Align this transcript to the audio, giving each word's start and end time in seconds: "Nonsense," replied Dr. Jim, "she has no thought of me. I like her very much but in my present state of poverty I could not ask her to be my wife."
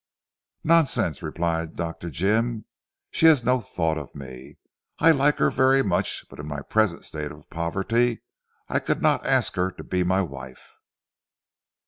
"Nonsense," 0.63 1.21
replied 1.21 1.75
Dr. 1.75 2.09
Jim, 2.09 2.65
"she 3.11 3.27
has 3.27 3.43
no 3.43 3.59
thought 3.61 3.99
of 3.99 4.15
me. 4.15 4.57
I 4.97 5.11
like 5.11 5.37
her 5.37 5.51
very 5.51 5.83
much 5.83 6.25
but 6.27 6.39
in 6.39 6.47
my 6.47 6.61
present 6.63 7.05
state 7.05 7.31
of 7.31 7.51
poverty 7.51 8.23
I 8.67 8.79
could 8.79 9.03
not 9.03 9.23
ask 9.23 9.53
her 9.57 9.69
to 9.69 9.83
be 9.83 10.03
my 10.03 10.23
wife." 10.23 10.73